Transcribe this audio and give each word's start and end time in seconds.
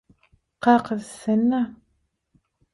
–Kakasy 0.63 1.13
sen-dä. 1.21 1.61